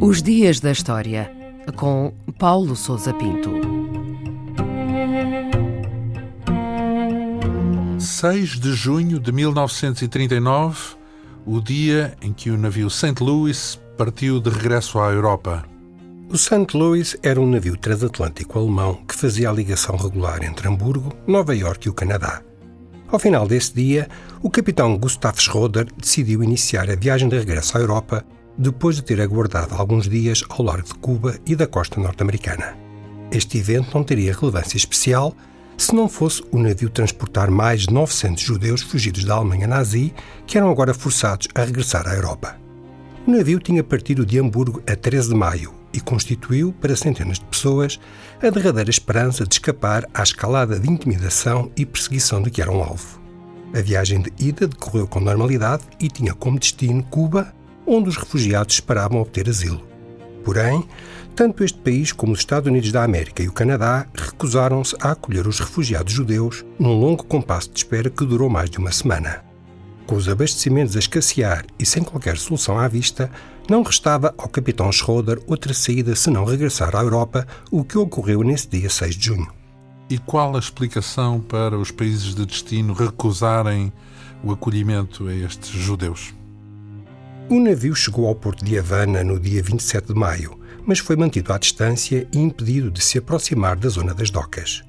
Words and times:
Os 0.00 0.20
Dias 0.20 0.60
da 0.60 0.72
História, 0.72 1.30
com 1.76 2.12
Paulo 2.38 2.74
Souza 2.76 3.14
Pinto. 3.14 3.50
6 7.98 8.60
de 8.60 8.72
junho 8.72 9.18
de 9.18 9.32
1939, 9.32 10.96
o 11.46 11.60
dia 11.60 12.16
em 12.20 12.32
que 12.32 12.50
o 12.50 12.58
navio 12.58 12.90
St. 12.90 13.14
Louis 13.20 13.80
partiu 13.96 14.40
de 14.40 14.50
regresso 14.50 14.98
à 14.98 15.10
Europa. 15.10 15.64
O 16.28 16.36
St. 16.36 16.66
Louis 16.74 17.16
era 17.22 17.40
um 17.40 17.48
navio 17.48 17.76
transatlântico 17.76 18.58
alemão 18.58 19.04
que 19.06 19.14
fazia 19.14 19.50
a 19.50 19.52
ligação 19.52 19.96
regular 19.96 20.42
entre 20.44 20.68
Hamburgo, 20.68 21.12
Nova 21.26 21.54
Iorque 21.54 21.88
e 21.88 21.90
o 21.90 21.94
Canadá. 21.94 22.42
Ao 23.12 23.18
final 23.18 23.46
desse 23.46 23.74
dia, 23.74 24.08
o 24.42 24.48
capitão 24.48 24.96
Gustav 24.96 25.38
Schroeder 25.38 25.86
decidiu 25.98 26.42
iniciar 26.42 26.90
a 26.90 26.96
viagem 26.96 27.28
de 27.28 27.38
regresso 27.38 27.76
à 27.76 27.80
Europa 27.82 28.24
depois 28.56 28.96
de 28.96 29.02
ter 29.02 29.20
aguardado 29.20 29.74
alguns 29.74 30.08
dias 30.08 30.42
ao 30.48 30.64
largo 30.64 30.88
de 30.88 30.94
Cuba 30.94 31.36
e 31.44 31.54
da 31.54 31.66
costa 31.66 32.00
norte-americana. 32.00 32.74
Este 33.30 33.58
evento 33.58 33.90
não 33.92 34.02
teria 34.02 34.32
relevância 34.32 34.78
especial 34.78 35.36
se 35.76 35.94
não 35.94 36.08
fosse 36.08 36.42
o 36.50 36.58
navio 36.58 36.88
transportar 36.88 37.50
mais 37.50 37.82
de 37.82 37.92
900 37.92 38.42
judeus 38.42 38.80
fugidos 38.80 39.24
da 39.24 39.34
Alemanha 39.34 39.66
nazi 39.66 40.14
que 40.46 40.56
eram 40.56 40.70
agora 40.70 40.94
forçados 40.94 41.48
a 41.54 41.64
regressar 41.64 42.08
à 42.08 42.14
Europa. 42.14 42.56
O 43.26 43.30
navio 43.30 43.60
tinha 43.60 43.84
partido 43.84 44.24
de 44.24 44.38
Hamburgo 44.38 44.82
a 44.90 44.96
13 44.96 45.28
de 45.28 45.34
maio 45.34 45.81
e 45.92 46.00
constituiu, 46.00 46.72
para 46.80 46.96
centenas 46.96 47.38
de 47.38 47.44
pessoas, 47.44 48.00
a 48.42 48.50
derradeira 48.50 48.90
esperança 48.90 49.46
de 49.46 49.54
escapar 49.54 50.06
à 50.12 50.22
escalada 50.22 50.78
de 50.78 50.90
intimidação 50.90 51.70
e 51.76 51.84
perseguição 51.86 52.42
de 52.42 52.50
que 52.50 52.62
eram 52.62 52.82
alvo. 52.82 53.20
A 53.74 53.80
viagem 53.80 54.20
de 54.20 54.32
ida 54.38 54.66
decorreu 54.66 55.06
com 55.06 55.20
normalidade 55.20 55.84
e 55.98 56.08
tinha 56.08 56.34
como 56.34 56.58
destino 56.58 57.02
Cuba, 57.04 57.54
onde 57.86 58.08
os 58.08 58.16
refugiados 58.16 58.74
esperavam 58.74 59.20
obter 59.20 59.48
asilo. 59.48 59.82
Porém, 60.44 60.86
tanto 61.34 61.64
este 61.64 61.78
país 61.78 62.12
como 62.12 62.32
os 62.32 62.40
Estados 62.40 62.68
Unidos 62.68 62.92
da 62.92 63.02
América 63.02 63.42
e 63.42 63.48
o 63.48 63.52
Canadá 63.52 64.06
recusaram-se 64.14 64.94
a 65.00 65.12
acolher 65.12 65.46
os 65.46 65.60
refugiados 65.60 66.12
judeus 66.12 66.64
num 66.78 66.98
longo 66.98 67.24
compasso 67.24 67.70
de 67.70 67.78
espera 67.78 68.10
que 68.10 68.26
durou 68.26 68.50
mais 68.50 68.68
de 68.68 68.78
uma 68.78 68.92
semana. 68.92 69.51
Com 70.06 70.16
os 70.16 70.28
abastecimentos 70.28 70.96
a 70.96 70.98
escassear 70.98 71.64
e 71.78 71.86
sem 71.86 72.02
qualquer 72.02 72.36
solução 72.36 72.78
à 72.78 72.88
vista, 72.88 73.30
não 73.68 73.82
restava 73.82 74.34
ao 74.36 74.48
capitão 74.48 74.90
Schroeder 74.90 75.40
outra 75.46 75.72
saída 75.72 76.16
senão 76.16 76.44
regressar 76.44 76.94
à 76.96 77.00
Europa, 77.00 77.46
o 77.70 77.84
que 77.84 77.96
ocorreu 77.96 78.42
nesse 78.42 78.68
dia 78.68 78.90
6 78.90 79.16
de 79.16 79.26
junho. 79.26 79.48
E 80.10 80.18
qual 80.18 80.54
a 80.56 80.58
explicação 80.58 81.40
para 81.40 81.78
os 81.78 81.90
países 81.90 82.34
de 82.34 82.44
destino 82.44 82.92
recusarem 82.92 83.92
o 84.42 84.52
acolhimento 84.52 85.28
a 85.28 85.34
estes 85.34 85.70
judeus? 85.70 86.34
O 87.48 87.60
navio 87.60 87.94
chegou 87.94 88.26
ao 88.26 88.34
porto 88.34 88.64
de 88.64 88.78
Havana 88.78 89.22
no 89.22 89.38
dia 89.38 89.62
27 89.62 90.08
de 90.08 90.14
maio, 90.14 90.58
mas 90.84 90.98
foi 90.98 91.16
mantido 91.16 91.52
à 91.52 91.58
distância 91.58 92.26
e 92.32 92.38
impedido 92.38 92.90
de 92.90 93.02
se 93.02 93.18
aproximar 93.18 93.76
da 93.76 93.88
zona 93.88 94.12
das 94.12 94.30
docas. 94.30 94.82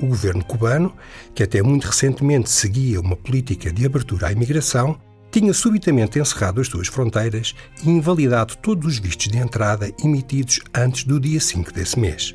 O 0.00 0.06
governo 0.06 0.44
cubano, 0.44 0.94
que 1.34 1.42
até 1.42 1.62
muito 1.62 1.86
recentemente 1.86 2.48
seguia 2.48 3.00
uma 3.00 3.16
política 3.16 3.70
de 3.70 3.84
abertura 3.84 4.28
à 4.28 4.32
imigração, 4.32 4.98
tinha 5.30 5.52
subitamente 5.52 6.18
encerrado 6.18 6.60
as 6.60 6.68
suas 6.68 6.88
fronteiras 6.88 7.54
e 7.84 7.90
invalidado 7.90 8.56
todos 8.56 8.86
os 8.86 8.98
vistos 8.98 9.28
de 9.28 9.38
entrada 9.38 9.92
emitidos 10.02 10.60
antes 10.74 11.04
do 11.04 11.20
dia 11.20 11.40
5 11.40 11.72
desse 11.72 11.98
mês. 11.98 12.34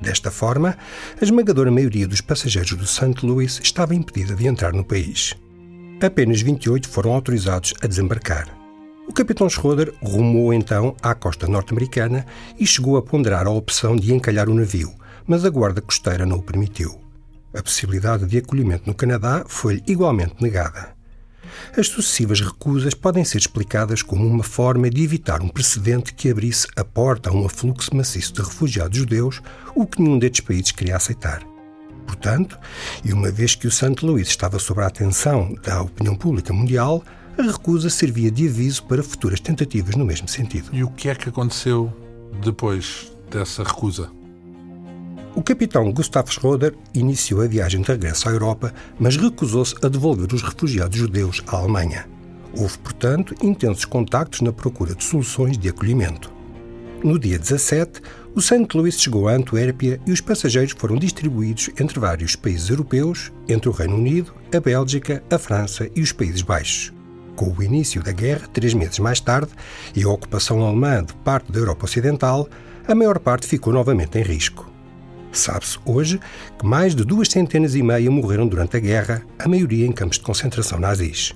Desta 0.00 0.30
forma, 0.30 0.78
a 1.20 1.24
esmagadora 1.24 1.70
maioria 1.70 2.08
dos 2.08 2.22
passageiros 2.22 2.72
do 2.72 2.86
St. 2.86 3.14
Louis 3.22 3.60
estava 3.62 3.94
impedida 3.94 4.34
de 4.34 4.46
entrar 4.46 4.72
no 4.72 4.84
país. 4.84 5.34
Apenas 6.00 6.40
28 6.40 6.88
foram 6.88 7.12
autorizados 7.12 7.74
a 7.82 7.86
desembarcar. 7.86 8.48
O 9.06 9.12
capitão 9.12 9.50
Schroeder 9.50 9.92
rumou 10.00 10.54
então 10.54 10.94
à 11.02 11.14
costa 11.14 11.46
norte-americana 11.46 12.24
e 12.58 12.66
chegou 12.66 12.96
a 12.96 13.02
ponderar 13.02 13.46
a 13.46 13.50
opção 13.50 13.96
de 13.96 14.14
encalhar 14.14 14.48
o 14.48 14.54
navio, 14.54 14.94
mas 15.26 15.44
a 15.44 15.50
guarda 15.50 15.82
costeira 15.82 16.24
não 16.24 16.38
o 16.38 16.42
permitiu. 16.42 16.99
A 17.52 17.62
possibilidade 17.62 18.26
de 18.26 18.38
acolhimento 18.38 18.84
no 18.86 18.94
Canadá 18.94 19.44
foi-lhe 19.46 19.82
igualmente 19.86 20.36
negada. 20.40 20.94
As 21.76 21.88
sucessivas 21.88 22.40
recusas 22.40 22.94
podem 22.94 23.24
ser 23.24 23.38
explicadas 23.38 24.02
como 24.02 24.26
uma 24.26 24.42
forma 24.42 24.88
de 24.88 25.02
evitar 25.02 25.42
um 25.42 25.48
precedente 25.48 26.14
que 26.14 26.30
abrisse 26.30 26.66
a 26.76 26.84
porta 26.84 27.30
a 27.30 27.32
um 27.32 27.44
afluxo 27.44 27.94
maciço 27.94 28.32
de 28.34 28.42
refugiados 28.42 28.96
judeus, 28.96 29.42
o 29.74 29.86
que 29.86 30.00
nenhum 30.00 30.18
destes 30.18 30.40
países 30.40 30.72
queria 30.72 30.96
aceitar. 30.96 31.42
Portanto, 32.06 32.58
e 33.04 33.12
uma 33.12 33.30
vez 33.30 33.54
que 33.54 33.66
o 33.66 33.70
St. 33.70 34.04
Louis 34.04 34.28
estava 34.28 34.58
sob 34.58 34.80
a 34.80 34.86
atenção 34.86 35.54
da 35.62 35.82
opinião 35.82 36.16
pública 36.16 36.52
mundial, 36.52 37.04
a 37.38 37.42
recusa 37.42 37.88
servia 37.88 38.30
de 38.30 38.48
aviso 38.48 38.84
para 38.84 39.02
futuras 39.02 39.40
tentativas 39.40 39.94
no 39.94 40.04
mesmo 40.04 40.28
sentido. 40.28 40.70
E 40.72 40.82
o 40.82 40.90
que 40.90 41.08
é 41.08 41.14
que 41.14 41.28
aconteceu 41.28 41.92
depois 42.42 43.12
dessa 43.30 43.62
recusa? 43.62 44.19
O 45.32 45.42
capitão 45.42 45.92
Gustav 45.92 46.28
Schroeder 46.28 46.74
iniciou 46.92 47.42
a 47.42 47.46
viagem 47.46 47.82
de 47.82 47.88
regresso 47.88 48.28
à 48.28 48.32
Europa, 48.32 48.74
mas 48.98 49.16
recusou-se 49.16 49.76
a 49.80 49.88
devolver 49.88 50.32
os 50.34 50.42
refugiados 50.42 50.98
judeus 50.98 51.40
à 51.46 51.56
Alemanha. 51.56 52.08
Houve, 52.52 52.76
portanto, 52.78 53.34
intensos 53.40 53.84
contactos 53.84 54.40
na 54.40 54.52
procura 54.52 54.92
de 54.92 55.04
soluções 55.04 55.56
de 55.56 55.68
acolhimento. 55.68 56.32
No 57.04 57.16
dia 57.16 57.38
17, 57.38 58.02
o 58.34 58.42
St. 58.42 58.66
Louis 58.74 59.00
chegou 59.00 59.28
a 59.28 59.32
Antuérpia 59.32 60.00
e 60.04 60.10
os 60.10 60.20
passageiros 60.20 60.74
foram 60.76 60.96
distribuídos 60.96 61.70
entre 61.78 62.00
vários 62.00 62.34
países 62.34 62.68
europeus, 62.68 63.30
entre 63.48 63.68
o 63.68 63.72
Reino 63.72 63.96
Unido, 63.96 64.34
a 64.54 64.58
Bélgica, 64.58 65.22
a 65.30 65.38
França 65.38 65.88
e 65.94 66.00
os 66.00 66.10
Países 66.10 66.42
Baixos. 66.42 66.92
Com 67.36 67.54
o 67.56 67.62
início 67.62 68.02
da 68.02 68.12
guerra, 68.12 68.48
três 68.52 68.74
meses 68.74 68.98
mais 68.98 69.20
tarde, 69.20 69.52
e 69.94 70.02
a 70.02 70.08
ocupação 70.08 70.60
alemã 70.60 71.04
de 71.04 71.14
parte 71.14 71.52
da 71.52 71.60
Europa 71.60 71.84
Ocidental, 71.84 72.48
a 72.86 72.94
maior 72.94 73.20
parte 73.20 73.46
ficou 73.46 73.72
novamente 73.72 74.18
em 74.18 74.22
risco. 74.22 74.69
Sabe-se 75.32 75.78
hoje 75.84 76.20
que 76.58 76.66
mais 76.66 76.94
de 76.94 77.04
duas 77.04 77.28
centenas 77.28 77.74
e 77.74 77.82
meia 77.82 78.10
morreram 78.10 78.46
durante 78.46 78.76
a 78.76 78.80
guerra, 78.80 79.22
a 79.38 79.48
maioria 79.48 79.86
em 79.86 79.92
campos 79.92 80.18
de 80.18 80.24
concentração 80.24 80.78
nazis. 80.78 81.34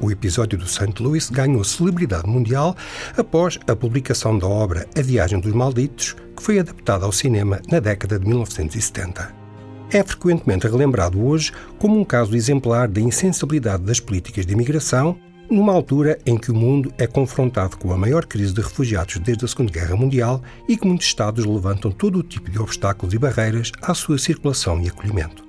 O 0.00 0.10
episódio 0.10 0.56
do 0.56 0.66
St. 0.66 0.94
Louis 1.00 1.28
ganhou 1.28 1.64
celebridade 1.64 2.28
mundial 2.28 2.76
após 3.16 3.58
a 3.66 3.74
publicação 3.74 4.38
da 4.38 4.46
obra 4.46 4.86
A 4.96 5.02
Viagem 5.02 5.40
dos 5.40 5.52
Malditos, 5.52 6.14
que 6.36 6.42
foi 6.42 6.58
adaptada 6.58 7.04
ao 7.04 7.12
cinema 7.12 7.60
na 7.68 7.80
década 7.80 8.18
de 8.18 8.26
1970 8.26 9.38
é 9.90 10.02
frequentemente 10.02 10.66
relembrado 10.66 11.22
hoje 11.24 11.52
como 11.78 11.98
um 11.98 12.04
caso 12.04 12.36
exemplar 12.36 12.88
da 12.88 13.00
insensibilidade 13.00 13.84
das 13.84 14.00
políticas 14.00 14.44
de 14.44 14.52
imigração 14.52 15.18
numa 15.50 15.72
altura 15.72 16.18
em 16.26 16.36
que 16.36 16.50
o 16.50 16.54
mundo 16.54 16.92
é 16.98 17.06
confrontado 17.06 17.76
com 17.76 17.92
a 17.92 17.96
maior 17.96 18.26
crise 18.26 18.52
de 18.52 18.60
refugiados 18.60 19.18
desde 19.18 19.44
a 19.44 19.48
Segunda 19.48 19.72
Guerra 19.72 19.96
Mundial 19.96 20.42
e 20.68 20.76
que 20.76 20.86
muitos 20.86 21.06
Estados 21.06 21.44
levantam 21.44 21.90
todo 21.90 22.18
o 22.18 22.22
tipo 22.22 22.50
de 22.50 22.58
obstáculos 22.58 23.14
e 23.14 23.18
barreiras 23.18 23.72
à 23.80 23.94
sua 23.94 24.18
circulação 24.18 24.80
e 24.82 24.88
acolhimento. 24.88 25.47